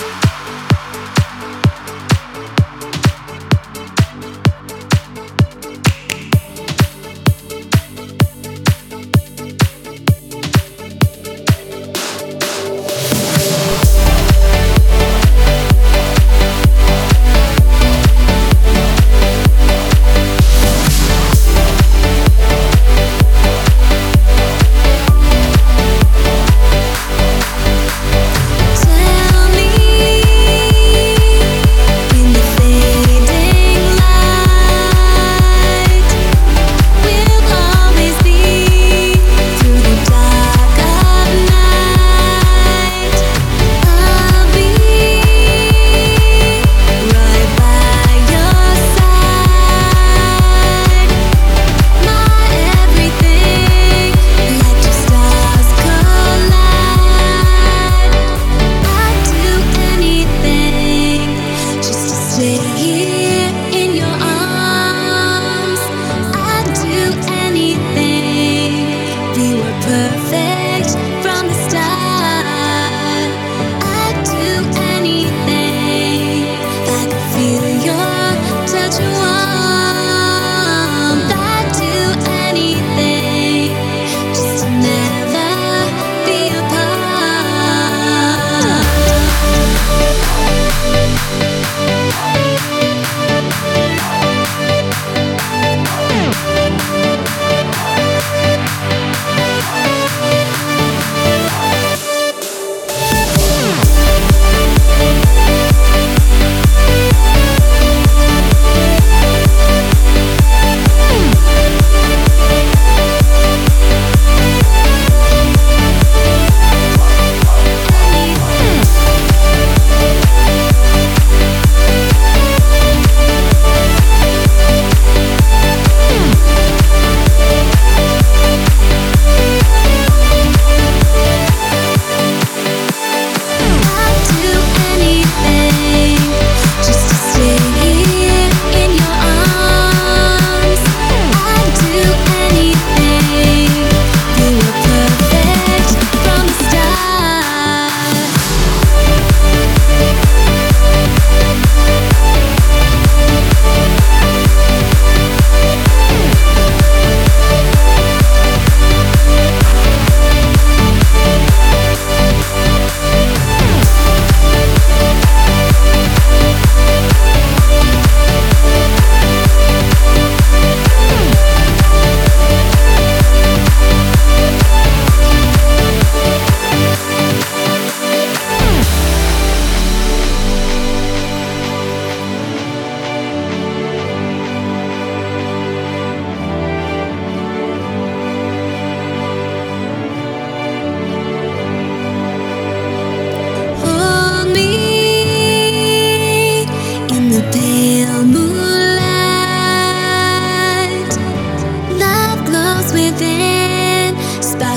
you 0.00 0.39
perfect. 70.10 71.19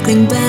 Just 0.06 0.43